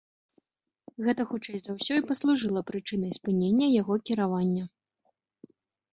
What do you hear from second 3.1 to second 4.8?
спынення яго кіравання.